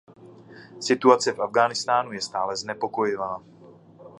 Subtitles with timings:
[0.79, 3.43] Situace v Afghánistánu je stále znepokojivá.